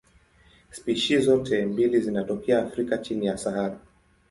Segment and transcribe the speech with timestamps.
[0.71, 3.79] Spishi zote mbili zinatokea Afrika chini ya Sahara.